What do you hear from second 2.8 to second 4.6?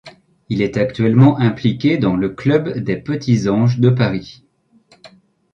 Petits Anges de Paris.